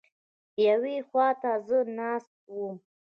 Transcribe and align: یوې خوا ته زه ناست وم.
یوې 0.67 0.95
خوا 1.07 1.29
ته 1.41 1.51
زه 1.67 1.77
ناست 1.97 2.33
وم. 2.53 2.75